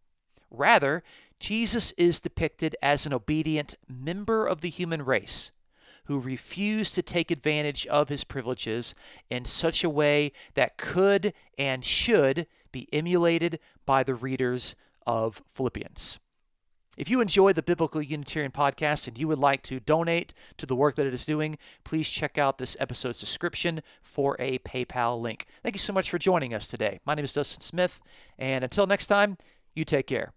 Rather, 0.50 1.04
Jesus 1.42 1.92
is 1.94 2.22
depicted 2.22 2.76
as 2.84 3.08
an 3.08 3.14
obedient 3.14 3.74
member 3.90 4.46
of 4.46 4.62
the 4.62 4.70
human 4.70 5.04
race 5.04 5.52
who 6.06 6.20
refused 6.20 6.94
to 6.94 7.02
take 7.02 7.32
advantage 7.32 7.88
of 7.88 8.10
his 8.10 8.24
privileges 8.24 8.94
in 9.28 9.46
such 9.46 9.84
a 9.84 9.90
way 9.90 10.34
that 10.54 10.78
could 10.78 11.34
and 11.58 11.84
should 11.84 12.46
be 12.72 12.88
emulated 12.94 13.60
by 13.88 14.04
the 14.04 14.14
readers 14.14 14.76
of 15.08 15.42
Philippians. 15.52 16.20
If 16.96 17.10
you 17.10 17.22
enjoy 17.22 17.54
the 17.54 17.64
Biblical 17.64 18.04
Unitarian 18.04 18.52
podcast 18.52 19.08
and 19.08 19.18
you 19.18 19.28
would 19.28 19.40
like 19.40 19.64
to 19.64 19.80
donate 19.80 20.36
to 20.58 20.68
the 20.68 20.76
work 20.76 20.96
that 20.96 21.08
it 21.08 21.14
is 21.14 21.26
doing, 21.26 21.58
please 21.84 22.08
check 22.08 22.38
out 22.38 22.60
this 22.60 22.78
episode's 22.80 23.20
description 23.20 23.82
for 24.04 24.36
a 24.38 24.60
PayPal 24.60 25.20
link. 25.20 25.48
Thank 25.64 25.74
you 25.74 25.80
so 25.80 25.94
much 25.94 26.12
for 26.12 26.20
joining 26.20 26.54
us 26.54 26.68
today. 26.68 27.00
My 27.04 27.16
name 27.16 27.26
is 27.26 27.34
Dustin 27.34 27.62
Smith, 27.62 28.00
and 28.38 28.64
until 28.64 28.86
next 28.86 29.08
time, 29.08 29.38
you 29.74 29.86
take 29.86 30.06
care. 30.06 30.34